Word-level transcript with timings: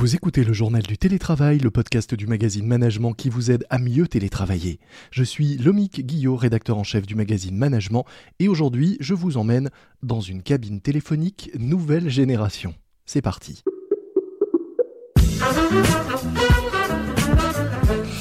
Vous 0.00 0.14
écoutez 0.14 0.44
le 0.44 0.54
journal 0.54 0.82
du 0.82 0.96
télétravail, 0.96 1.58
le 1.58 1.70
podcast 1.70 2.14
du 2.14 2.26
magazine 2.26 2.64
Management 2.64 3.12
qui 3.12 3.28
vous 3.28 3.50
aide 3.50 3.66
à 3.68 3.78
mieux 3.78 4.08
télétravailler. 4.08 4.80
Je 5.10 5.22
suis 5.22 5.58
Lomique 5.58 6.06
Guillot, 6.06 6.36
rédacteur 6.36 6.78
en 6.78 6.84
chef 6.84 7.04
du 7.04 7.14
magazine 7.14 7.54
Management, 7.54 8.06
et 8.38 8.48
aujourd'hui 8.48 8.96
je 9.00 9.12
vous 9.12 9.36
emmène 9.36 9.68
dans 10.02 10.22
une 10.22 10.42
cabine 10.42 10.80
téléphonique 10.80 11.50
nouvelle 11.58 12.08
génération. 12.08 12.72
C'est 13.04 13.20
parti. 13.20 13.62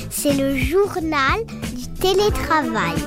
C'est 0.09 0.35
le 0.35 0.57
journal 0.57 1.45
du 1.77 1.87
télétravail. 1.97 2.97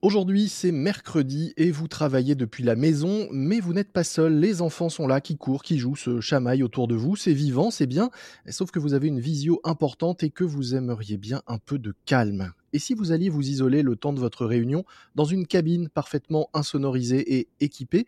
Aujourd'hui, 0.00 0.48
c'est 0.48 0.70
mercredi 0.70 1.52
et 1.56 1.72
vous 1.72 1.88
travaillez 1.88 2.36
depuis 2.36 2.62
la 2.62 2.76
maison, 2.76 3.26
mais 3.32 3.58
vous 3.58 3.72
n'êtes 3.72 3.90
pas 3.90 4.04
seul. 4.04 4.38
Les 4.38 4.62
enfants 4.62 4.88
sont 4.88 5.08
là, 5.08 5.20
qui 5.20 5.36
courent, 5.36 5.64
qui 5.64 5.76
jouent, 5.76 5.96
se 5.96 6.20
chamaillent 6.20 6.62
autour 6.62 6.86
de 6.86 6.94
vous. 6.94 7.16
C'est 7.16 7.32
vivant, 7.32 7.72
c'est 7.72 7.88
bien. 7.88 8.10
Sauf 8.48 8.70
que 8.70 8.78
vous 8.78 8.94
avez 8.94 9.08
une 9.08 9.18
visio 9.18 9.60
importante 9.64 10.22
et 10.22 10.30
que 10.30 10.44
vous 10.44 10.76
aimeriez 10.76 11.16
bien 11.16 11.42
un 11.48 11.58
peu 11.58 11.80
de 11.80 11.94
calme. 12.06 12.52
Et 12.72 12.78
si 12.78 12.94
vous 12.94 13.10
alliez 13.10 13.28
vous 13.28 13.48
isoler 13.48 13.82
le 13.82 13.96
temps 13.96 14.12
de 14.12 14.20
votre 14.20 14.46
réunion 14.46 14.84
dans 15.16 15.24
une 15.24 15.48
cabine 15.48 15.88
parfaitement 15.88 16.48
insonorisée 16.54 17.36
et 17.36 17.48
équipée, 17.58 18.06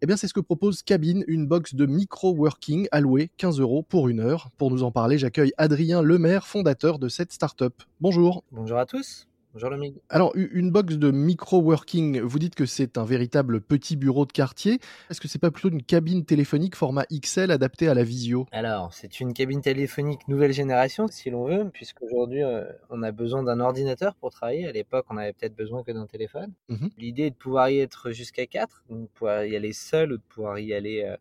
eh 0.00 0.06
bien, 0.06 0.16
c'est 0.16 0.28
ce 0.28 0.34
que 0.34 0.40
propose 0.40 0.84
Cabine, 0.84 1.24
une 1.26 1.48
box 1.48 1.74
de 1.74 1.86
micro-working 1.86 2.86
allouée 2.92 3.32
15 3.38 3.58
euros 3.58 3.82
pour 3.82 4.08
une 4.08 4.20
heure. 4.20 4.50
Pour 4.58 4.70
nous 4.70 4.84
en 4.84 4.92
parler, 4.92 5.18
j'accueille 5.18 5.52
Adrien 5.58 6.02
Lemaire, 6.02 6.46
fondateur 6.46 7.00
de 7.00 7.08
cette 7.08 7.32
start-up. 7.32 7.82
Bonjour. 8.00 8.44
Bonjour 8.52 8.78
à 8.78 8.86
tous. 8.86 9.26
Bonjour 9.54 9.68
Lomig. 9.68 10.00
Alors, 10.08 10.32
une 10.34 10.70
box 10.70 10.96
de 10.96 11.10
micro-working, 11.10 12.20
vous 12.20 12.38
dites 12.38 12.54
que 12.54 12.64
c'est 12.64 12.96
un 12.96 13.04
véritable 13.04 13.60
petit 13.60 13.96
bureau 13.96 14.24
de 14.24 14.32
quartier. 14.32 14.78
Est-ce 15.10 15.20
que 15.20 15.28
c'est 15.28 15.38
pas 15.38 15.50
plutôt 15.50 15.68
une 15.68 15.82
cabine 15.82 16.24
téléphonique 16.24 16.74
format 16.74 17.04
XL 17.12 17.50
adaptée 17.50 17.86
à 17.88 17.92
la 17.92 18.02
visio? 18.02 18.46
Alors, 18.50 18.94
c'est 18.94 19.20
une 19.20 19.34
cabine 19.34 19.60
téléphonique 19.60 20.26
nouvelle 20.26 20.54
génération, 20.54 21.06
si 21.06 21.28
l'on 21.28 21.44
veut, 21.44 21.68
puisqu'aujourd'hui, 21.70 22.42
euh, 22.42 22.64
on 22.88 23.02
a 23.02 23.12
besoin 23.12 23.42
d'un 23.42 23.60
ordinateur 23.60 24.14
pour 24.14 24.30
travailler. 24.30 24.66
À 24.66 24.72
l'époque, 24.72 25.04
on 25.10 25.18
avait 25.18 25.34
peut-être 25.34 25.54
besoin 25.54 25.82
que 25.82 25.92
d'un 25.92 26.06
téléphone. 26.06 26.54
Mhm. 26.70 26.88
L'idée 26.96 27.24
est 27.24 27.30
de 27.30 27.36
pouvoir 27.36 27.68
y 27.68 27.80
être 27.80 28.10
jusqu'à 28.10 28.46
4, 28.46 28.84
de 28.88 29.04
pouvoir 29.12 29.44
y 29.44 29.54
aller 29.54 29.74
seul 29.74 30.12
ou 30.12 30.16
de 30.16 30.22
pouvoir 30.30 30.58
y 30.60 30.72
aller 30.72 31.02
euh, 31.04 31.14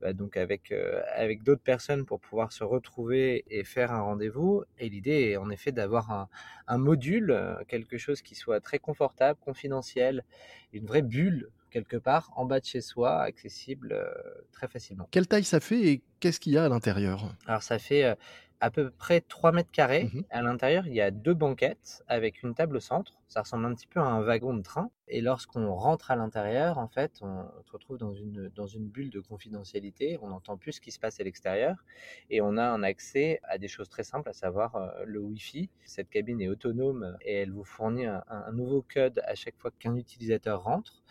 bah, 0.00 0.12
donc 0.12 0.36
avec, 0.36 0.72
euh, 0.72 1.02
avec 1.14 1.42
d'autres 1.42 1.62
personnes 1.62 2.04
pour 2.04 2.20
pouvoir 2.20 2.52
se 2.52 2.64
retrouver 2.64 3.44
et 3.50 3.64
faire 3.64 3.92
un 3.92 4.02
rendez-vous. 4.02 4.64
Et 4.78 4.88
l'idée 4.88 5.30
est 5.30 5.36
en 5.36 5.50
effet 5.50 5.72
d'avoir 5.72 6.10
un, 6.10 6.28
un 6.66 6.78
module, 6.78 7.30
euh, 7.30 7.56
quelque 7.68 7.98
chose 7.98 8.22
qui 8.22 8.34
soit 8.34 8.60
très 8.60 8.78
confortable, 8.78 9.38
confidentiel, 9.44 10.24
une 10.72 10.86
vraie 10.86 11.02
bulle 11.02 11.50
quelque 11.70 11.96
part 11.98 12.30
en 12.36 12.46
bas 12.46 12.60
de 12.60 12.64
chez 12.64 12.80
soi, 12.80 13.20
accessible 13.20 13.92
euh, 13.92 14.06
très 14.52 14.66
facilement. 14.66 15.08
Quelle 15.10 15.26
taille 15.26 15.44
ça 15.44 15.60
fait 15.60 15.80
et 15.80 16.02
qu'est-ce 16.20 16.40
qu'il 16.40 16.54
y 16.54 16.58
a 16.58 16.64
à 16.64 16.68
l'intérieur? 16.70 17.34
Alors 17.46 17.62
ça 17.62 17.78
fait 17.78 18.04
euh, 18.04 18.14
à 18.60 18.70
peu 18.70 18.90
près 18.90 19.20
3 19.20 19.52
mètres 19.52 19.70
carrés. 19.70 20.04
Mhm. 20.04 20.24
À 20.30 20.40
l'intérieur, 20.42 20.86
il 20.86 20.94
y 20.94 21.02
a 21.02 21.10
deux 21.10 21.34
banquettes 21.34 22.02
avec 22.08 22.42
une 22.42 22.54
table 22.54 22.76
au 22.76 22.80
centre. 22.80 23.12
Ça 23.28 23.42
ressemble 23.42 23.66
un 23.66 23.74
petit 23.74 23.88
peu 23.88 24.00
à 24.00 24.04
un 24.04 24.22
wagon 24.22 24.54
de 24.54 24.62
train. 24.62 24.90
Et 25.08 25.20
lorsqu'on 25.20 25.72
rentre 25.74 26.10
à 26.10 26.16
l'intérieur, 26.16 26.78
en 26.78 26.88
fait, 26.88 27.18
on 27.22 27.44
se 27.64 27.72
retrouve 27.72 27.98
dans 27.98 28.12
une, 28.12 28.48
dans 28.54 28.66
une 28.66 28.88
bulle 28.88 29.10
de 29.10 29.20
confidentialité. 29.20 30.18
On 30.22 30.28
n'entend 30.28 30.56
plus 30.56 30.72
ce 30.72 30.80
qui 30.80 30.90
se 30.90 30.98
passe 30.98 31.20
à 31.20 31.24
l'extérieur. 31.24 31.76
Et 32.30 32.40
on 32.40 32.56
a 32.56 32.64
un 32.64 32.82
accès 32.82 33.40
à 33.44 33.58
des 33.58 33.68
choses 33.68 33.88
très 33.88 34.04
simples, 34.04 34.28
à 34.28 34.32
savoir 34.32 34.76
euh, 34.76 34.88
le 35.04 35.20
Wi-Fi. 35.20 35.70
Cette 35.84 36.08
cabine 36.08 36.40
est 36.40 36.48
autonome 36.48 37.16
et 37.20 37.34
elle 37.34 37.52
vous 37.52 37.64
fournit 37.64 38.06
un, 38.06 38.22
un 38.28 38.52
nouveau 38.52 38.84
code 38.92 39.20
à 39.24 39.34
chaque 39.34 39.56
fois 39.58 39.70
qu'un 39.78 39.96
utilisateur 39.96 40.62
rentre. 40.62 41.04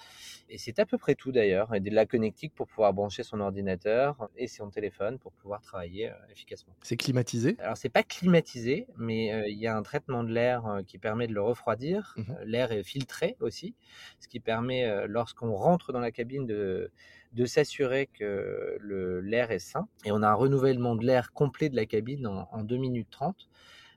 Et 0.49 0.57
c'est 0.57 0.79
à 0.79 0.85
peu 0.85 0.97
près 0.97 1.15
tout 1.15 1.31
d'ailleurs. 1.31 1.73
Et 1.73 1.79
de 1.79 1.91
la 1.91 2.05
connectique 2.05 2.53
pour 2.53 2.67
pouvoir 2.67 2.93
brancher 2.93 3.23
son 3.23 3.39
ordinateur 3.39 4.29
et 4.35 4.47
son 4.47 4.69
téléphone 4.69 5.19
pour 5.19 5.31
pouvoir 5.33 5.61
travailler 5.61 6.09
euh, 6.09 6.31
efficacement. 6.31 6.75
C'est 6.81 6.97
climatisé? 6.97 7.55
Alors 7.59 7.77
c'est 7.77 7.89
pas 7.89 8.03
climatisé, 8.03 8.87
mais 8.97 9.33
euh, 9.33 9.47
il 9.47 9.57
y 9.57 9.67
a 9.67 9.75
un 9.75 9.83
traitement 9.83 10.23
de 10.23 10.31
l'air 10.31 10.81
qui 10.87 10.97
permet 10.97 11.27
de 11.27 11.33
le 11.33 11.41
refroidir. 11.41 12.04
Mhm. 12.17 12.25
Euh, 12.29 12.45
l'air 12.45 12.71
est 12.71 12.83
filtré 12.83 13.35
aussi, 13.39 13.75
ce 14.19 14.27
qui 14.27 14.39
permet, 14.39 14.85
euh, 14.85 15.07
lorsqu'on 15.07 15.53
rentre 15.53 15.91
dans 15.93 15.99
la 15.99 16.11
cabine, 16.11 16.45
de, 16.45 16.91
de 17.33 17.45
s'assurer 17.45 18.07
que 18.07 18.77
le- 18.79 19.19
l'air 19.21 19.51
est 19.51 19.59
sain. 19.59 19.87
Et 20.05 20.11
on 20.11 20.21
a 20.23 20.29
un 20.29 20.33
renouvellement 20.33 20.95
de 20.95 21.05
l'air 21.05 21.33
complet 21.33 21.69
de 21.69 21.75
la 21.75 21.85
cabine 21.85 22.27
en, 22.27 22.47
en 22.51 22.63
2 22.63 22.77
minutes 22.77 23.09
30. 23.11 23.47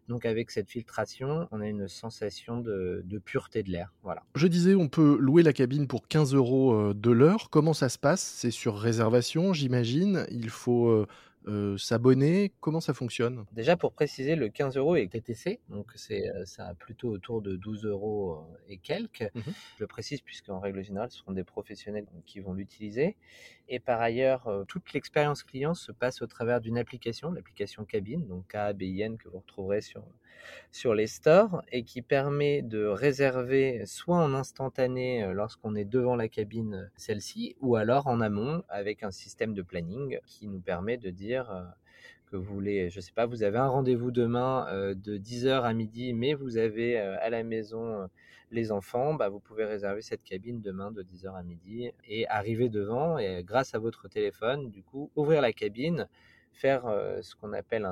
Donc 0.09 0.25
avec 0.25 0.51
cette 0.51 0.71
filtration, 0.71 1.47
on 1.51 1.61
a 1.61 1.67
une 1.69 1.87
sensation 1.87 2.61
de, 2.61 3.03
de 3.05 3.19
pureté 3.19 3.63
de 3.63 3.71
l'air. 3.71 3.93
Voilà. 4.03 4.23
Je 4.35 4.47
disais, 4.47 4.75
on 4.75 4.89
peut 4.89 5.19
louer 5.21 5.43
la 5.43 5.53
cabine 5.53 5.87
pour 5.87 6.09
15 6.09 6.35
euros 6.35 6.73
euh, 6.73 6.95
de 6.95 7.11
l'heure. 7.11 7.51
Comment 7.51 7.75
ça 7.75 7.91
se 7.91 7.99
passe? 7.99 8.23
C'est 8.23 8.51
sur 8.51 8.79
réservation, 8.79 9.53
j'imagine. 9.53 10.27
Il 10.31 10.49
faut 10.49 10.89
euh, 11.47 11.79
s'abonner. 11.79 12.53
Comment 12.61 12.81
ça 12.81 12.95
fonctionne? 12.95 13.45
Déjà 13.53 13.77
pour 13.77 13.93
préciser, 13.93 14.37
le 14.37 14.49
15 14.49 14.77
euros 14.77 14.97
est 14.97 15.09
TTC, 15.09 15.61
donc 15.69 15.93
c'est 15.95 16.29
euh, 16.29 16.45
ça 16.45 16.75
plutôt 16.75 17.11
autour 17.11 17.43
de 17.43 17.57
12 17.57 17.85
euros 17.87 18.33
euh, 18.33 18.59
et 18.69 18.79
quelques. 18.79 19.31
Mhm. 19.35 19.43
Je 19.77 19.81
le 19.81 19.87
précise 19.87 20.21
puisqu'en 20.21 20.61
règle 20.61 20.83
générale, 20.83 21.11
ce 21.11 21.19
seront 21.19 21.33
des 21.33 21.45
professionnels 21.45 22.07
qui 22.27 22.41
vont 22.41 22.53
l'utiliser. 22.53 23.17
Et 23.69 23.81
par 23.81 24.01
ailleurs, 24.01 24.47
euh, 24.49 24.65
toute 24.65 24.95
l'expérience 24.95 25.43
client 25.43 25.75
se 25.75 25.93
passe 25.93 26.23
au 26.23 26.27
travers 26.27 26.61
d'une 26.61 26.79
application, 26.79 27.31
l'application 27.31 27.85
Cabine, 27.85 28.27
donc 28.27 28.47
KABIN 28.49 29.17
que 29.17 29.29
vous 29.29 29.39
retrouverez 29.39 29.83
sur 29.83 30.03
sur 30.73 30.95
les 30.95 31.09
stores 31.09 31.63
et 31.73 31.83
qui 31.83 32.01
permet 32.01 32.63
de 32.63 32.87
réserver 32.87 33.85
soit 33.85 34.17
en 34.17 34.33
instantané 34.33 35.23
euh, 35.23 35.33
lorsqu'on 35.33 35.75
est 35.75 35.85
devant 35.85 36.17
la 36.17 36.29
cabine 36.29 36.75
euh, 36.75 36.87
celle-ci 36.97 37.57
ou 37.61 37.77
alors 37.77 38.07
en 38.07 38.21
amont 38.23 38.63
avec 38.69 39.03
un 39.03 39.11
système 39.11 39.53
de 39.53 39.61
planning 39.63 40.19
qui 40.27 40.47
nous 40.47 40.61
permet 40.61 40.97
de 40.97 41.11
dire 41.11 41.75
que 42.27 42.37
vous 42.37 42.55
voulez, 42.55 42.89
je 42.89 43.01
sais 43.01 43.13
pas, 43.13 43.27
vous 43.27 43.43
avez 43.43 43.59
un 43.59 43.69
rendez-vous 43.69 44.11
demain 44.11 44.67
de 44.95 45.19
10h 45.19 45.63
à 45.63 45.73
midi, 45.73 46.13
mais 46.13 46.35
vous 46.35 46.59
avez 46.59 46.99
à 46.99 47.31
la 47.31 47.43
maison 47.43 48.09
les 48.51 48.73
enfants, 48.73 49.15
bah, 49.15 49.29
vous 49.29 49.41
pouvez 49.41 49.65
réserver 49.65 50.03
cette 50.03 50.23
cabine 50.23 50.61
demain 50.61 50.91
de 50.91 51.03
10h 51.03 51.35
à 51.35 51.43
midi 51.43 51.91
et 52.07 52.27
arriver 52.29 52.69
devant 52.69 53.19
et 53.19 53.43
grâce 53.45 53.75
à 53.75 53.79
votre 53.79 54.09
téléphone, 54.09 54.71
du 54.71 54.83
coup, 54.83 55.11
ouvrir 55.17 55.43
la 55.43 55.53
cabine, 55.53 56.09
faire 56.53 56.87
euh, 56.87 57.21
ce 57.23 57.35
qu'on 57.37 57.53
appelle 57.53 57.85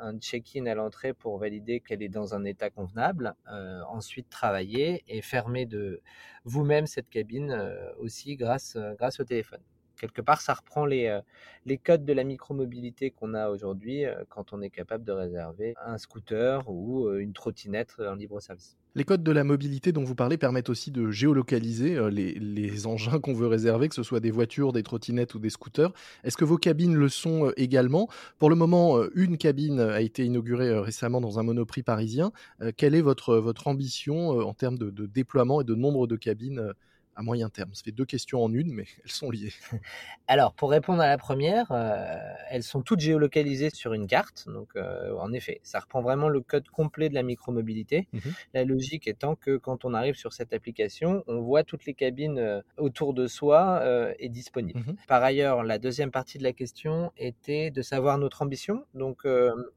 un, 0.00 0.18
check-in 0.18 0.66
à 0.66 0.74
l'entrée 0.74 1.12
pour 1.12 1.38
valider 1.38 1.80
qu'elle 1.80 2.02
est 2.02 2.08
dans 2.08 2.34
un 2.34 2.44
état 2.44 2.70
convenable, 2.70 3.34
euh, 3.50 3.82
ensuite 3.88 4.28
travailler 4.30 5.04
et 5.08 5.20
fermer 5.20 5.66
de 5.66 6.00
vous-même 6.44 6.86
cette 6.86 7.10
cabine 7.10 7.50
euh, 7.50 7.92
aussi 7.98 8.36
grâce, 8.36 8.76
grâce 8.98 9.20
au 9.20 9.24
téléphone. 9.24 9.60
Quelque 10.00 10.22
part, 10.22 10.40
ça 10.40 10.54
reprend 10.54 10.86
les, 10.86 11.20
les 11.66 11.78
codes 11.78 12.04
de 12.04 12.12
la 12.12 12.24
micromobilité 12.24 13.10
qu'on 13.12 13.32
a 13.32 13.48
aujourd'hui 13.48 14.04
quand 14.28 14.52
on 14.52 14.60
est 14.60 14.68
capable 14.68 15.04
de 15.04 15.12
réserver 15.12 15.74
un 15.80 15.98
scooter 15.98 16.68
ou 16.68 17.08
une 17.12 17.32
trottinette 17.32 17.94
en 18.00 18.16
libre 18.16 18.40
service. 18.40 18.76
Les 18.96 19.02
codes 19.04 19.24
de 19.24 19.32
la 19.32 19.42
mobilité 19.42 19.90
dont 19.90 20.04
vous 20.04 20.14
parlez 20.14 20.38
permettent 20.38 20.70
aussi 20.70 20.92
de 20.92 21.10
géolocaliser 21.10 21.96
euh, 21.96 22.10
les, 22.10 22.86
engins 22.86 23.18
qu'on 23.18 23.34
veut 23.34 23.48
réserver, 23.48 23.88
que 23.88 23.94
ce 23.94 24.04
soit 24.04 24.20
des 24.20 24.30
voitures, 24.30 24.72
des 24.72 24.84
trottinettes 24.84 25.34
ou 25.34 25.40
des 25.40 25.50
scooters. 25.50 25.92
Est-ce 26.22 26.36
que 26.36 26.44
vos 26.44 26.58
cabines 26.58 26.94
le 26.94 27.08
sont 27.08 27.46
euh, 27.46 27.52
également? 27.56 28.08
Pour 28.38 28.50
le 28.50 28.56
moment, 28.56 28.98
euh, 28.98 29.10
une 29.16 29.36
cabine 29.36 29.80
a 29.80 30.00
été 30.00 30.24
inaugurée 30.24 30.78
récemment 30.78 31.20
dans 31.20 31.40
un 31.40 31.42
monoprix 31.42 31.82
parisien. 31.82 32.30
Quelle 32.76 32.94
est 32.94 33.00
votre, 33.00 33.42
ambition 33.66 34.28
en 34.28 34.54
termes 34.54 34.78
de, 34.78 35.06
déploiement 35.06 35.60
et 35.60 35.64
de 35.64 35.74
nombre 35.74 36.06
de 36.06 36.16
cabines 36.16 36.72
à 37.16 37.22
moyen 37.22 37.48
terme 37.48 37.74
Ça 37.74 37.82
fait 37.84 37.92
deux 37.92 38.04
questions 38.04 38.42
en 38.42 38.52
une, 38.52 38.72
mais 38.72 38.86
elles 39.04 39.10
sont 39.10 39.30
liées. 39.30 39.52
Alors, 40.28 40.54
pour 40.54 40.70
répondre 40.70 41.02
à 41.02 41.06
la 41.06 41.18
première, 41.18 41.70
euh, 41.70 42.18
elles 42.50 42.62
sont 42.62 42.82
toutes 42.82 43.00
géolocalisées 43.00 43.70
sur 43.70 43.92
une 43.92 44.06
carte. 44.06 44.44
Donc, 44.46 44.70
euh, 44.76 45.14
en 45.18 45.32
effet, 45.32 45.60
ça 45.62 45.80
reprend 45.80 46.02
vraiment 46.02 46.28
le 46.28 46.40
code 46.40 46.68
complet 46.68 47.08
de 47.08 47.14
la 47.14 47.22
micromobilité. 47.22 48.08
Mhm. 48.12 48.20
La 48.54 48.64
logique 48.64 49.06
étant 49.06 49.36
que 49.36 49.56
quand 49.56 49.84
on 49.84 49.94
arrive 49.94 50.14
sur 50.14 50.32
cette 50.32 50.52
application, 50.52 51.24
on 51.26 51.40
voit 51.40 51.64
toutes 51.64 51.84
les 51.86 51.94
cabines 51.94 52.38
euh, 52.38 52.62
autour 52.78 53.14
de 53.14 53.26
soi 53.26 53.80
euh, 53.82 54.14
et 54.18 54.28
disponibles. 54.28 54.80
Mhm. 54.80 54.96
Par 55.08 55.22
ailleurs, 55.22 55.62
la 55.62 55.78
deuxième 55.78 56.10
partie 56.10 56.38
de 56.38 56.44
la 56.44 56.52
question 56.52 57.12
était 57.16 57.70
de 57.70 57.82
savoir 57.82 58.18
notre 58.18 58.42
ambition. 58.42 58.84
Donc, 58.94 59.26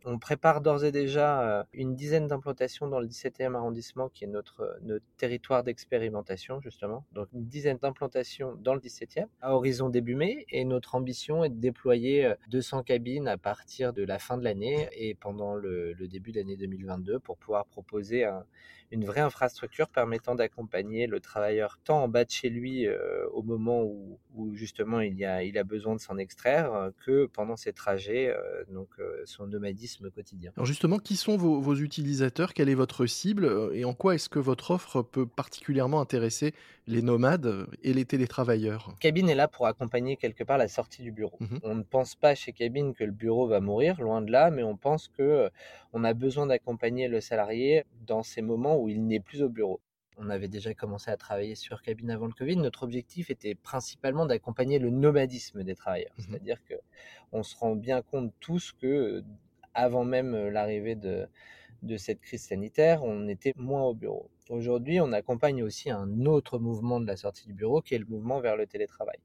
on 0.05 0.19
prépare 0.19 0.61
d'ores 0.61 0.83
et 0.83 0.91
déjà 0.91 1.65
une 1.73 1.95
dizaine 1.95 2.27
d'implantations 2.27 2.87
dans 2.87 2.99
le 2.99 3.07
17e 3.07 3.55
arrondissement, 3.55 4.09
qui 4.09 4.25
est 4.25 4.27
notre, 4.27 4.77
notre 4.81 5.05
territoire 5.17 5.63
d'expérimentation, 5.63 6.61
justement. 6.61 7.05
Donc, 7.11 7.26
une 7.33 7.45
dizaine 7.45 7.77
d'implantations 7.81 8.55
dans 8.55 8.73
le 8.73 8.79
17e, 8.79 9.27
à 9.41 9.55
horizon 9.55 9.89
début 9.89 10.15
mai. 10.15 10.45
Et 10.49 10.65
notre 10.65 10.95
ambition 10.95 11.43
est 11.43 11.49
de 11.49 11.59
déployer 11.59 12.25
euh, 12.25 12.35
200 12.49 12.83
cabines 12.83 13.27
à 13.27 13.37
partir 13.37 13.93
de 13.93 14.03
la 14.03 14.19
fin 14.19 14.37
de 14.37 14.43
l'année 14.43 14.89
et 14.93 15.15
pendant 15.15 15.55
le, 15.55 15.93
le 15.93 16.07
début 16.07 16.31
de 16.31 16.39
l'année 16.39 16.57
2022 16.57 17.19
pour 17.19 17.37
pouvoir 17.37 17.65
proposer 17.65 18.25
un- 18.25 18.45
une 18.91 19.05
vraie 19.05 19.21
infrastructure 19.21 19.89
permettant 19.89 20.35
d'accompagner 20.35 21.07
le 21.07 21.19
travailleur 21.19 21.77
tant 21.83 22.03
en 22.03 22.07
bas 22.07 22.25
de 22.25 22.29
chez 22.29 22.49
lui 22.49 22.87
au 23.33 23.43
moment 23.43 23.83
où, 23.83 24.19
où, 24.35 24.53
justement 24.55 25.01
il, 25.01 25.17
y 25.17 25.25
a, 25.25 25.43
il 25.43 25.57
a 25.57 25.63
besoin 25.63 25.95
de 25.95 25.99
s'en 25.99 26.17
extraire 26.17 26.91
que 27.05 27.25
pendant 27.25 27.55
ses 27.55 27.73
trajets, 27.73 28.33
donc 28.71 28.89
son 29.25 29.47
nomadisme 29.47 30.09
quotidien. 30.11 30.51
Alors 30.55 30.65
justement, 30.65 30.99
qui 30.99 31.15
sont 31.15 31.37
vos, 31.37 31.59
vos 31.59 31.75
utilisateurs? 31.75 32.53
Quelle 32.53 32.69
est 32.69 32.75
votre 32.75 33.05
cible? 33.05 33.71
Et 33.73 33.85
en 33.85 33.93
quoi 33.93 34.15
est-ce 34.15 34.29
que 34.29 34.39
votre 34.39 34.71
offre 34.71 35.01
peut 35.01 35.25
particulièrement 35.27 35.99
intéresser 35.99 36.53
les 36.87 37.01
nomades 37.01 37.67
et 37.83 37.93
les 37.93 38.05
télétravailleurs? 38.05 38.95
Cabine 38.99 39.29
est 39.29 39.35
là 39.35 39.47
pour 39.47 39.67
accompagner 39.67 40.15
quelque 40.15 40.43
part 40.43 40.57
la 40.57 40.67
sortie 40.67 41.01
du 41.01 41.11
bureau. 41.11 41.37
Mmh 41.39 41.57
on 41.63 41.75
ne 41.75 41.83
pense 41.83 42.15
pas 42.15 42.35
chez 42.35 42.53
Cabine 42.53 42.93
que 42.93 43.03
le 43.03 43.11
bureau 43.11 43.47
va 43.47 43.59
mourir, 43.59 43.99
loin 44.01 44.21
de 44.21 44.31
là, 44.31 44.51
mais 44.51 44.63
on 44.63 44.77
pense 44.77 45.07
que 45.09 45.49
on 45.91 46.03
a 46.03 46.13
besoin 46.13 46.45
d'accompagner 46.45 47.07
le 47.07 47.19
salarié 47.19 47.85
dans 48.05 48.23
ces 48.23 48.41
moments 48.41 48.76
où 48.81 48.89
il 48.89 49.05
n'est 49.05 49.19
plus 49.19 49.41
au 49.41 49.49
bureau. 49.49 49.81
On 50.17 50.29
avait 50.29 50.47
déjà 50.47 50.73
commencé 50.73 51.11
à 51.11 51.17
travailler 51.17 51.55
sur 51.55 51.81
Cabine 51.81 52.09
avant 52.09 52.25
le 52.25 52.33
Covid. 52.33 52.55
Notre 52.55 52.83
objectif 52.83 53.29
était 53.29 53.53
principalement 53.53 54.25
d'accompagner 54.25 54.79
le 54.79 54.89
nomadisme 54.89 55.63
des 55.63 55.75
travailleurs. 55.75 56.13
Mmh 56.17 56.21
C'est-à-dire 56.23 56.63
que 56.63 56.73
on 57.31 57.43
se 57.43 57.55
rend 57.55 57.75
bien 57.75 58.01
compte 58.01 58.33
tous 58.39 58.71
que 58.71 59.23
avant 59.75 60.05
même 60.05 60.49
l'arrivée 60.49 60.95
de, 60.95 61.27
de 61.83 61.97
cette 61.97 62.21
crise 62.21 62.43
sanitaire, 62.43 63.03
on 63.03 63.27
était 63.27 63.53
moins 63.57 63.83
au 63.83 63.93
bureau. 63.93 64.29
Aujourd'hui, 64.49 64.99
on 65.01 65.11
accompagne 65.11 65.61
aussi 65.61 65.89
un 65.89 66.25
autre 66.25 66.57
mouvement 66.57 66.99
de 66.99 67.05
la 67.05 67.17
sortie 67.17 67.45
du 67.47 67.53
bureau 67.53 67.81
qui 67.81 67.95
est 67.95 67.99
le 67.99 68.05
mouvement 68.05 68.39
vers 68.39 68.55
le 68.55 68.65
télétravail. 68.65 69.19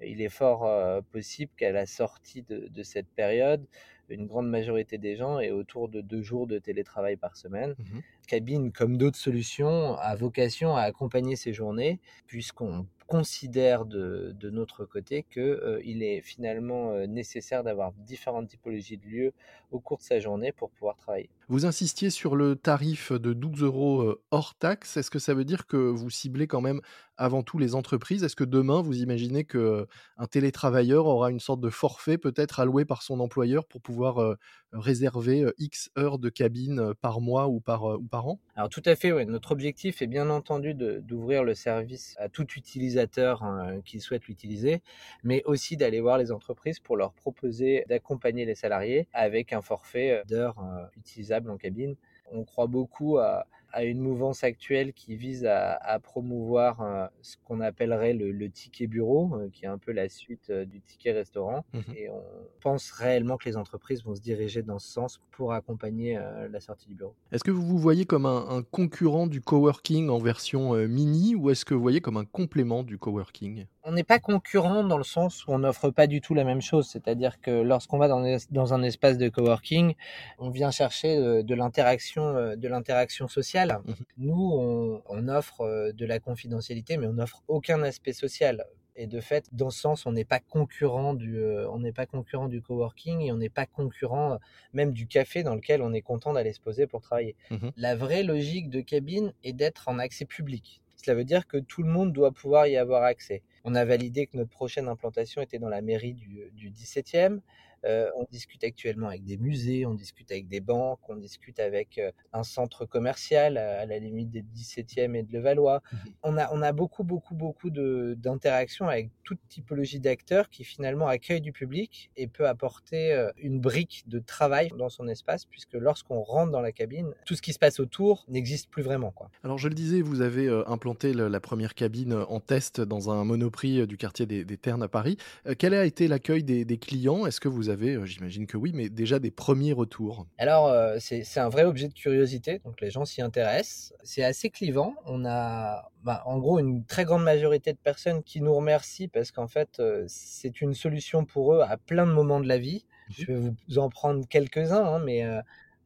Il 0.00 0.20
est 0.20 0.28
fort 0.28 0.64
euh, 0.64 1.00
possible 1.12 1.52
qu'à 1.56 1.72
la 1.72 1.86
sortie 1.86 2.42
de, 2.42 2.82
cette 2.82 3.08
période, 3.08 3.66
une 4.08 4.26
grande 4.26 4.48
majorité 4.48 4.98
des 4.98 5.16
gens 5.16 5.38
aient 5.40 5.50
autour 5.50 5.88
de 5.88 6.00
deux 6.00 6.22
jours 6.22 6.46
de 6.46 6.58
télétravail 6.58 7.16
par 7.16 7.36
semaine. 7.36 7.74
Mmh 7.78 8.00
Cabine, 8.26 8.72
comme 8.72 8.96
d'autres 8.96 9.18
solutions, 9.18 9.96
a 9.98 10.14
vocation 10.14 10.76
à 10.76 10.80
accompagner 10.80 11.36
ces 11.36 11.52
journées, 11.52 12.00
puisqu'on 12.26 12.86
considère 13.06 13.84
de, 13.84 14.34
notre 14.50 14.84
côté 14.84 15.24
qu'il 15.30 15.42
euh, 15.42 15.80
est 15.84 16.20
finalement 16.20 16.92
euh, 16.92 17.06
nécessaire 17.06 17.64
d'avoir 17.64 17.92
différentes 17.92 18.48
typologies 18.48 18.98
de 18.98 19.06
lieux 19.06 19.32
au 19.70 19.80
cours 19.80 19.98
de 19.98 20.02
sa 20.02 20.20
journée 20.20 20.52
pour 20.52 20.70
pouvoir 20.70 20.96
travailler. 20.96 21.28
Vous 21.48 21.66
insistiez 21.66 22.10
sur 22.10 22.36
le 22.36 22.56
tarif 22.56 23.12
de 23.12 23.32
12 23.32 23.62
euros 23.62 24.02
euh, 24.02 24.22
hors 24.30 24.54
taxe. 24.54 24.96
Est-ce 24.96 25.10
que 25.10 25.18
ça 25.18 25.34
veut 25.34 25.44
dire 25.44 25.66
que 25.66 25.76
vous 25.76 26.08
ciblez 26.08 26.46
quand 26.46 26.60
même 26.60 26.80
avant 27.16 27.42
tout 27.42 27.58
les 27.58 27.74
entreprises? 27.74 28.24
Est-ce 28.24 28.36
que 28.36 28.44
demain, 28.44 28.80
vous 28.80 29.02
imaginez 29.02 29.44
qu'un 29.44 30.26
télétravailleur 30.30 31.06
aura 31.06 31.30
une 31.30 31.40
sorte 31.40 31.60
de 31.60 31.70
forfait 31.70 32.18
peut-être 32.18 32.60
alloué 32.60 32.84
par 32.84 33.02
son 33.02 33.20
employeur 33.20 33.66
pour 33.66 33.80
pouvoir 33.82 34.36
réserver 34.72 35.44
X 35.58 35.90
heures 35.98 36.18
de 36.18 36.28
cabine 36.28 36.92
par 37.00 37.20
mois 37.20 37.48
ou 37.48 37.60
par, 37.60 37.84
ou 37.84 38.04
par 38.04 38.26
an? 38.26 38.40
Alors 38.56 38.68
tout 38.68 38.82
à 38.84 38.96
fait, 38.96 39.12
oui. 39.12 39.26
Notre 39.26 39.52
objectif 39.52 40.02
est 40.02 40.06
bien 40.06 40.30
entendu 40.30 40.74
d'ouvrir 40.74 41.44
le 41.44 41.54
service 41.54 42.16
à 42.18 42.28
tout 42.28 42.46
utilisateur 42.56 42.93
hein, 42.98 43.80
qui 43.84 44.00
souhaite 44.00 44.26
l'utiliser, 44.26 44.82
mais 45.22 45.42
aussi 45.44 45.76
d'aller 45.76 46.00
voir 46.00 46.18
les 46.18 46.32
entreprises 46.32 46.78
pour 46.78 46.96
leur 46.96 47.12
proposer 47.12 47.84
d'accompagner 47.88 48.44
les 48.44 48.54
salariés 48.54 49.08
avec 49.12 49.52
un 49.52 49.62
forfait 49.62 50.22
d'heures 50.28 50.56
utilisables 50.96 51.50
en 51.50 51.56
cabine. 51.56 51.96
On 52.32 52.44
croit 52.44 52.66
beaucoup 52.66 53.18
à, 53.18 53.46
à 53.74 53.82
une 53.82 53.98
mouvance 53.98 54.44
actuelle 54.44 54.92
qui 54.92 55.16
vise 55.16 55.44
à, 55.46 55.98
promouvoir 55.98 56.80
euh, 56.80 57.06
ce 57.22 57.36
qu'on 57.44 57.60
appellerait 57.60 58.12
le, 58.12 58.50
ticket 58.50 58.86
bureau, 58.86 59.34
euh, 59.34 59.48
qui 59.52 59.64
est 59.64 59.68
un 59.68 59.78
peu 59.78 59.90
la 59.90 60.08
suite 60.08 60.50
euh, 60.50 60.64
du 60.64 60.80
ticket 60.80 61.10
restaurant. 61.10 61.64
Mmh 61.74 61.80
Et 61.96 62.08
on 62.08 62.22
pense 62.60 62.92
réellement 62.92 63.36
que 63.36 63.48
les 63.48 63.56
entreprises 63.56 64.04
vont 64.04 64.14
se 64.14 64.20
diriger 64.20 64.62
dans 64.62 64.78
ce 64.78 64.88
sens 64.88 65.20
pour 65.32 65.52
accompagner 65.52 66.18
la 66.50 66.60
sortie 66.60 66.86
du 66.88 66.94
bureau. 66.94 67.14
Est-ce 67.32 67.42
que 67.42 67.50
vous 67.50 67.66
vous 67.66 67.78
voyez 67.78 68.04
comme 68.04 68.26
un, 68.26 68.62
concurrent 68.70 69.26
du 69.26 69.40
coworking 69.40 70.08
en 70.08 70.18
version 70.18 70.74
mini 70.86 71.34
ou 71.34 71.50
est-ce 71.50 71.64
que 71.64 71.74
vous 71.74 71.82
voyez 71.82 72.00
comme 72.00 72.16
un 72.16 72.24
complément 72.24 72.84
du 72.84 72.96
coworking? 72.96 73.66
On 73.84 73.92
n'est 73.92 74.04
pas 74.04 74.18
concurrent 74.18 74.82
dans 74.84 74.98
le 74.98 75.04
sens 75.04 75.46
où 75.46 75.52
on 75.52 75.58
n'offre 75.58 75.90
pas 75.90 76.06
du 76.06 76.20
tout 76.20 76.34
la 76.34 76.44
même 76.44 76.62
chose. 76.62 76.88
C'est-à-dire 76.88 77.40
que 77.40 77.50
lorsqu'on 77.50 77.98
va 77.98 78.08
dans, 78.08 78.24
dans, 78.50 78.74
un 78.74 78.82
espace 78.82 79.18
de 79.18 79.28
coworking, 79.28 79.94
on 80.38 80.48
vient 80.50 80.70
chercher 80.70 81.42
de 81.42 81.54
l'interaction, 81.54 82.56
de 82.56 82.68
l'interaction 82.68 83.28
sociale 83.28 83.44
Mmh 83.84 83.92
Nous, 84.18 85.02
on, 85.06 85.28
offre 85.28 85.62
euh, 85.62 85.92
de 85.92 86.06
la 86.06 86.18
confidentialité, 86.18 86.96
mais 86.96 87.06
on 87.06 87.14
n'offre 87.14 87.42
aucun 87.48 87.82
aspect 87.82 88.12
social. 88.12 88.64
Et 88.96 89.06
de 89.06 89.20
fait, 89.20 89.48
dans 89.52 89.70
ce 89.70 89.80
sens, 89.80 90.06
on 90.06 90.12
n'est 90.12 90.24
pas 90.24 90.38
concurrent 90.38 91.14
du, 91.14 91.38
euh, 91.38 91.68
on 91.70 91.80
n'est 91.80 91.92
pas 91.92 92.06
concurrent 92.06 92.48
du 92.48 92.62
coworking 92.62 93.20
et 93.22 93.32
on 93.32 93.36
n'est 93.36 93.48
pas 93.48 93.66
concurrent 93.66 94.34
euh, 94.34 94.36
même 94.72 94.92
du 94.92 95.06
café 95.06 95.42
dans 95.42 95.54
lequel 95.54 95.82
on 95.82 95.92
est 95.92 96.02
content 96.02 96.32
d'aller 96.32 96.52
se 96.52 96.60
poser 96.60 96.86
pour 96.86 97.00
travailler. 97.00 97.34
Mmh 97.50 97.70
la 97.76 97.96
vraie 97.96 98.22
logique 98.22 98.70
de 98.70 98.80
cabine 98.80 99.32
est 99.42 99.52
d'être 99.52 99.88
en 99.88 99.98
accès 99.98 100.24
public. 100.24 100.80
Cela 100.96 101.16
veut 101.16 101.24
dire 101.24 101.46
que 101.46 101.58
tout 101.58 101.82
le 101.82 101.90
monde 101.90 102.12
doit 102.12 102.30
pouvoir 102.30 102.66
y 102.66 102.76
avoir 102.76 103.02
accès. 103.02 103.42
On 103.64 103.74
a 103.74 103.84
validé 103.84 104.26
que 104.26 104.36
notre 104.36 104.50
prochaine 104.50 104.88
implantation 104.88 105.40
était 105.42 105.58
dans 105.58 105.68
la 105.68 105.80
mairie 105.80 106.14
du, 106.14 106.50
du 106.52 106.70
17e. 106.70 107.40
Euh, 107.84 108.08
on 108.16 108.26
discute 108.30 108.64
actuellement 108.64 109.08
avec 109.08 109.24
des 109.24 109.36
musées, 109.36 109.84
on 109.86 109.94
discute 109.94 110.30
avec 110.30 110.48
des 110.48 110.60
banques, 110.60 111.00
on 111.08 111.16
discute 111.16 111.60
avec 111.60 111.98
euh, 111.98 112.10
un 112.32 112.42
centre 112.42 112.86
commercial 112.86 113.58
à, 113.58 113.84
la 113.84 113.98
limite 113.98 114.30
des 114.30 114.42
17e 114.42 115.14
et 115.14 115.22
de 115.22 115.32
Levallois. 115.32 115.82
Mmh 115.92 115.96
on, 116.22 116.38
a, 116.38 116.48
on 116.52 116.62
a 116.62 116.72
beaucoup, 116.72 117.04
beaucoup, 117.04 117.34
beaucoup 117.34 117.70
d'interactions 117.70 118.88
avec 118.88 119.10
toute 119.24 119.38
typologie 119.48 120.00
d'acteurs 120.00 120.48
qui 120.48 120.64
finalement 120.64 121.06
accueillent 121.06 121.40
du 121.40 121.52
public 121.52 122.10
et 122.16 122.26
peut 122.26 122.48
apporter 122.48 123.12
euh, 123.12 123.30
une 123.36 123.60
brique 123.60 124.04
de 124.06 124.18
travail 124.18 124.70
dans 124.78 124.88
son 124.88 125.06
espace, 125.08 125.44
puisque 125.44 125.74
lorsqu'on 125.74 126.22
rentre 126.22 126.50
dans 126.50 126.60
la 126.60 126.72
cabine, 126.72 127.12
tout 127.26 127.34
ce 127.34 127.42
qui 127.42 127.52
se 127.52 127.58
passe 127.58 127.80
autour 127.80 128.24
n'existe 128.28 128.70
plus 128.70 128.82
vraiment. 128.82 129.10
Quoi. 129.10 129.30
Alors 129.42 129.58
je 129.58 129.68
le 129.68 129.74
disais, 129.74 130.00
vous 130.00 130.22
avez 130.22 130.48
implanté 130.66 131.12
la 131.12 131.40
première 131.40 131.74
cabine 131.74 132.14
en 132.14 132.40
test 132.40 132.80
dans 132.80 133.10
un 133.10 133.24
monoprix 133.24 133.86
du 133.86 133.96
quartier 133.96 134.26
des, 134.26 134.44
Ternes 134.56 134.82
à 134.82 134.88
Paris. 134.88 135.18
quel 135.58 135.74
a 135.74 135.84
été 135.84 136.06
l'accueil 136.08 136.44
des, 136.44 136.64
des 136.64 136.78
clients? 136.78 137.26
Est-ce 137.26 137.40
que 137.40 137.48
vous 137.48 137.68
avez 137.68 137.73
euh, 137.82 138.04
j'imagine 138.04 138.46
que 138.46 138.56
oui, 138.56 138.72
mais 138.74 138.88
déjà 138.88 139.18
des 139.18 139.30
premiers 139.30 139.72
retours 139.72 140.26
Alors, 140.38 140.68
euh, 140.68 140.96
c'est 141.00 141.38
un 141.38 141.48
vrai 141.48 141.64
objet 141.64 141.88
de 141.88 141.94
curiosité, 141.94 142.60
donc 142.64 142.80
les 142.80 142.90
gens 142.90 143.04
s'y 143.04 143.22
intéressent. 143.22 143.94
C'est 144.02 144.24
assez 144.24 144.50
clivant. 144.50 144.94
On 145.06 145.24
a, 145.24 145.90
bah, 146.02 146.22
en 146.26 146.38
gros, 146.38 146.58
une 146.58 146.84
très 146.84 147.04
grande 147.04 147.22
majorité 147.22 147.72
de 147.72 147.78
personnes 147.78 148.22
qui 148.22 148.40
nous 148.40 148.54
remercient 148.54 149.08
parce 149.08 149.30
qu'en 149.30 149.48
fait, 149.48 149.80
euh, 149.80 150.04
c'est 150.08 150.60
une 150.60 150.74
solution 150.74 151.24
pour 151.24 151.54
eux 151.54 151.60
à 151.60 151.76
plein 151.76 152.06
de 152.06 152.12
moments 152.12 152.40
de 152.40 152.48
la 152.48 152.58
vie. 152.58 152.86
Mmh 153.08 153.12
Je 153.18 153.26
vais 153.26 153.52
vous 153.68 153.78
en 153.78 153.88
prendre 153.88 154.26
quelques-uns, 154.26 154.84
hein, 154.84 154.98
mais 154.98 155.22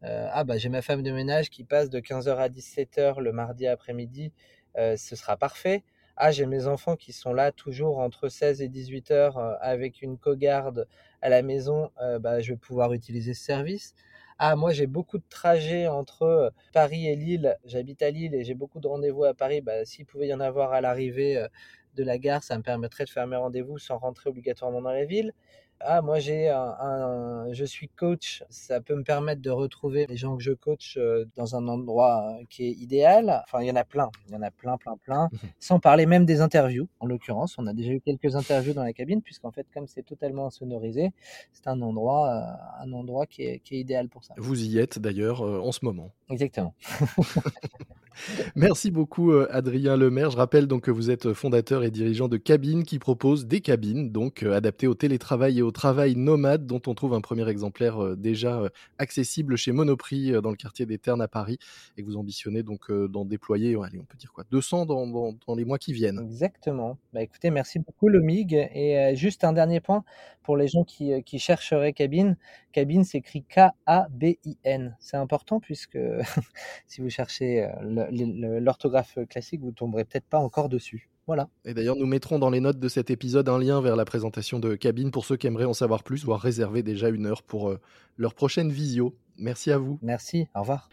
ah 0.02 0.44
bah 0.44 0.56
j'ai 0.56 0.68
ma 0.68 0.82
femme 0.82 1.02
de 1.02 1.10
ménage 1.10 1.50
qui 1.50 1.64
passe 1.64 1.90
de 1.90 1.98
15h 1.98 2.36
à 2.36 2.48
17h 2.48 3.18
le 3.20 3.32
mardi 3.32 3.66
après-midi, 3.66 4.32
ce 4.76 5.16
sera 5.16 5.36
parfait. 5.36 5.82
Ah, 6.16 6.30
j'ai 6.30 6.46
mes 6.46 6.68
enfants 6.68 6.94
qui 6.94 7.12
sont 7.12 7.32
là 7.32 7.50
toujours 7.50 7.98
entre 7.98 8.28
16 8.28 8.62
et 8.62 8.68
18 8.68 9.10
heures 9.10 9.38
avec 9.60 10.00
une 10.00 10.16
cogarde 10.16 10.86
à 11.22 11.28
la 11.28 11.42
maison, 11.42 11.90
euh, 12.02 12.18
bah, 12.18 12.40
je 12.40 12.52
vais 12.52 12.56
pouvoir 12.58 12.92
utiliser 12.92 13.34
ce 13.34 13.42
service. 13.44 13.94
Ah, 14.38 14.54
moi 14.56 14.72
j'ai 14.72 14.86
beaucoup 14.86 15.18
de 15.18 15.24
trajets 15.28 15.88
entre 15.88 16.22
euh, 16.22 16.50
Paris 16.72 17.08
et 17.08 17.16
Lille. 17.16 17.56
J'habite 17.64 18.02
à 18.02 18.10
Lille 18.10 18.34
et 18.34 18.44
j'ai 18.44 18.54
beaucoup 18.54 18.80
de 18.80 18.86
rendez-vous 18.88 19.24
à 19.24 19.34
Paris. 19.34 19.60
Bah, 19.60 19.84
S'il 19.84 20.06
pouvait 20.06 20.28
y 20.28 20.34
en 20.34 20.40
avoir 20.40 20.72
à 20.72 20.80
l'arrivée 20.80 21.44
de 21.96 22.04
la 22.04 22.18
gare, 22.18 22.42
ça 22.44 22.56
me 22.56 22.62
permettrait 22.62 23.04
de 23.04 23.10
faire 23.10 23.26
mes 23.26 23.36
rendez-vous 23.36 23.78
sans 23.78 23.98
rentrer 23.98 24.30
obligatoirement 24.30 24.80
dans 24.82 24.92
la 24.92 25.04
ville. 25.04 25.32
Ah, 25.80 26.02
moi 26.02 26.18
j'ai 26.18 26.48
un, 26.48 27.46
je 27.52 27.64
suis 27.64 27.88
coach, 27.88 28.42
ça 28.48 28.80
peut 28.80 28.96
me 28.96 29.04
permettre 29.04 29.40
de 29.40 29.50
retrouver 29.50 30.06
les 30.06 30.16
gens 30.16 30.36
que 30.36 30.42
je 30.42 30.52
coach 30.52 30.96
euh, 30.96 31.24
dans 31.36 31.54
un 31.54 31.68
endroit 31.68 32.36
euh, 32.40 32.44
qui 32.50 32.66
est 32.66 32.72
idéal. 32.72 33.42
Enfin, 33.44 33.62
il 33.62 33.68
y 33.68 33.70
en 33.70 33.76
a 33.76 33.84
plein, 33.84 34.10
il 34.26 34.34
y 34.34 34.36
en 34.36 34.42
a 34.42 34.50
plein, 34.50 34.76
plein, 34.76 34.96
plein. 34.96 35.28
Sans 35.60 35.78
parler 35.78 36.06
même 36.06 36.24
des 36.24 36.40
interviews. 36.40 36.88
En 36.98 37.06
l'occurrence, 37.06 37.56
on 37.58 37.66
a 37.66 37.72
déjà 37.72 37.92
eu 37.92 38.00
quelques 38.00 38.34
interviews 38.34 38.72
dans 38.72 38.82
la 38.82 38.92
cabine, 38.92 39.22
puisqu'en 39.22 39.52
fait, 39.52 39.66
comme 39.72 39.86
c'est 39.86 40.02
totalement 40.02 40.50
sonorisé, 40.50 41.12
c'est 41.52 41.68
un 41.68 41.80
endroit, 41.80 42.28
euh, 42.28 42.84
un 42.84 42.92
endroit 42.92 43.26
qui 43.26 43.42
est, 43.42 43.60
qui 43.60 43.76
est, 43.76 43.80
idéal 43.80 44.08
pour 44.08 44.24
ça. 44.24 44.34
Vous 44.36 44.64
y 44.64 44.78
êtes 44.78 44.98
d'ailleurs 44.98 45.42
en 45.42 45.70
ce 45.70 45.84
moment. 45.84 46.12
Exactement. 46.28 46.74
Merci 48.56 48.90
beaucoup 48.90 49.32
Adrien 49.32 49.96
Lemaire. 49.96 50.30
Je 50.30 50.36
rappelle 50.36 50.66
donc 50.66 50.82
que 50.82 50.90
vous 50.90 51.10
êtes 51.10 51.32
fondateur 51.32 51.84
et 51.84 51.90
dirigeant 51.90 52.28
de 52.28 52.36
Cabine 52.36 52.84
qui 52.84 52.98
propose 52.98 53.46
des 53.46 53.60
cabines 53.60 54.10
donc 54.10 54.42
adaptées 54.42 54.86
au 54.86 54.94
télétravail 54.94 55.58
et 55.58 55.62
au 55.62 55.67
travail 55.70 56.16
nomade, 56.16 56.66
dont 56.66 56.80
on 56.86 56.94
trouve 56.94 57.14
un 57.14 57.20
premier 57.20 57.48
exemplaire 57.48 58.02
euh, 58.02 58.16
déjà 58.16 58.60
euh, 58.60 58.68
accessible 58.98 59.56
chez 59.56 59.72
Monoprix 59.72 60.32
euh, 60.32 60.40
dans 60.40 60.50
le 60.50 60.56
quartier 60.56 60.86
des 60.86 60.98
Ternes 60.98 61.22
à 61.22 61.28
Paris, 61.28 61.58
et 61.96 62.02
que 62.02 62.06
vous 62.06 62.16
ambitionnez 62.16 62.62
donc 62.62 62.90
d'en 62.90 63.24
déployer, 63.24 63.76
on 63.76 63.82
peut 63.82 64.16
dire 64.18 64.32
quoi, 64.32 64.44
200 64.50 64.86
dans, 64.86 65.54
les 65.56 65.64
mois 65.64 65.78
qui 65.78 65.92
viennent. 65.92 66.20
Exactement. 66.20 66.98
Bah, 67.12 67.22
écoutez, 67.22 67.50
merci 67.50 67.78
beaucoup 67.78 68.08
le 68.08 68.20
MIG. 68.20 68.54
Et 68.74 69.14
juste 69.14 69.44
un 69.44 69.52
dernier 69.52 69.80
point 69.80 70.04
pour 70.42 70.56
les 70.56 70.68
gens 70.68 70.84
qui, 70.84 71.22
qui 71.24 71.38
chercheraient 71.38 71.92
cabine. 71.92 72.36
Cabine 72.72 73.04
s'écrit 73.04 73.44
K-A-B-I-N. 73.44 74.96
C'est 75.00 75.16
important 75.16 75.60
puisque 75.60 75.98
si 76.86 77.00
vous 77.00 77.10
cherchez 77.10 77.68
l'orthographe 77.80 79.18
classique, 79.28 79.60
vous 79.60 79.72
tomberez 79.72 80.04
peut-être 80.04 80.26
pas 80.26 80.38
encore 80.38 80.68
dessus. 80.68 81.08
Voilà. 81.28 81.50
Et 81.66 81.74
d'ailleurs, 81.74 81.96
nous 81.96 82.06
mettrons 82.06 82.38
dans 82.38 82.48
les 82.48 82.58
notes 82.58 82.80
de 82.80 82.88
cet 82.88 83.10
épisode 83.10 83.50
un 83.50 83.58
lien 83.58 83.82
vers 83.82 83.96
la 83.96 84.06
présentation 84.06 84.58
de 84.58 84.74
Cabine 84.74 85.10
pour 85.10 85.26
ceux 85.26 85.36
qui 85.36 85.46
aimeraient 85.46 85.66
en 85.66 85.74
savoir 85.74 86.02
plus, 86.02 86.24
voire 86.24 86.40
réserver 86.40 86.82
déjà 86.82 87.10
une 87.10 87.26
heure 87.26 87.42
pour 87.42 87.68
euh, 87.68 87.78
leur 88.16 88.34
prochaine 88.34 88.72
visio. 88.72 89.14
Merci 89.36 89.70
à 89.70 89.76
vous. 89.76 89.98
Merci, 90.00 90.48
au 90.56 90.60
revoir. 90.60 90.88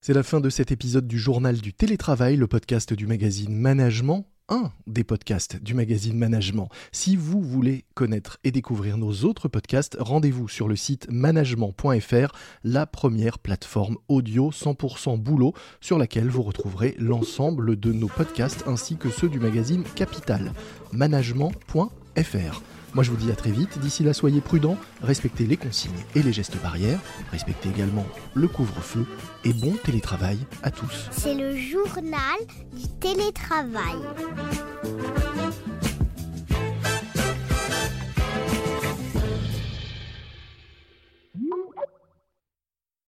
C'est 0.00 0.14
la 0.14 0.24
fin 0.24 0.40
de 0.40 0.50
cet 0.50 0.72
épisode 0.72 1.06
du 1.06 1.18
journal 1.18 1.58
du 1.58 1.72
télétravail, 1.72 2.36
le 2.36 2.48
podcast 2.48 2.92
du 2.92 3.06
magazine 3.06 3.54
Management 3.54 4.26
un 4.48 4.70
des 4.86 5.04
podcasts 5.04 5.62
du 5.62 5.74
magazine 5.74 6.16
Management. 6.16 6.68
Si 6.92 7.16
vous 7.16 7.40
voulez 7.40 7.84
connaître 7.94 8.38
et 8.44 8.50
découvrir 8.50 8.96
nos 8.98 9.12
autres 9.24 9.48
podcasts, 9.48 9.96
rendez-vous 9.98 10.48
sur 10.48 10.68
le 10.68 10.76
site 10.76 11.10
management.fr, 11.10 12.32
la 12.64 12.86
première 12.86 13.38
plateforme 13.38 13.96
audio 14.08 14.50
100% 14.50 15.18
boulot 15.18 15.52
sur 15.80 15.98
laquelle 15.98 16.28
vous 16.28 16.42
retrouverez 16.42 16.94
l'ensemble 16.98 17.78
de 17.78 17.92
nos 17.92 18.08
podcasts 18.08 18.64
ainsi 18.66 18.96
que 18.96 19.10
ceux 19.10 19.28
du 19.28 19.40
magazine 19.40 19.82
Capital. 19.94 20.52
Management.fr. 20.92 22.75
Moi 22.96 23.04
je 23.04 23.10
vous 23.10 23.18
dis 23.18 23.30
à 23.30 23.34
très 23.34 23.50
vite, 23.50 23.78
d'ici 23.78 24.02
là 24.04 24.14
soyez 24.14 24.40
prudents, 24.40 24.78
respectez 25.02 25.44
les 25.44 25.58
consignes 25.58 26.02
et 26.14 26.22
les 26.22 26.32
gestes 26.32 26.56
barrières, 26.62 26.98
respectez 27.30 27.68
également 27.68 28.06
le 28.32 28.48
couvre-feu 28.48 29.04
et 29.44 29.52
bon 29.52 29.74
télétravail 29.84 30.38
à 30.62 30.70
tous. 30.70 31.10
C'est 31.10 31.34
le 31.34 31.54
journal 31.54 32.38
du 32.72 32.88
télétravail. 32.98 33.96